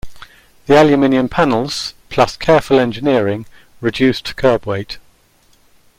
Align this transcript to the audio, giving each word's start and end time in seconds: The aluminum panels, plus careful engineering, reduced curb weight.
The 0.65 0.81
aluminum 0.81 1.29
panels, 1.29 1.93
plus 2.09 2.35
careful 2.35 2.79
engineering, 2.79 3.45
reduced 3.81 4.35
curb 4.35 4.65
weight. 4.65 4.97